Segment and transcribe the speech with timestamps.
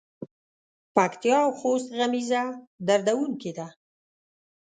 [0.95, 2.43] پکتیکا او خوست غمیزه
[2.87, 3.67] دردوونکې ده.